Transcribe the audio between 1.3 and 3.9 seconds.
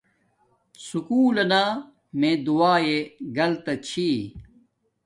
لنا میے دعاݶ گلتا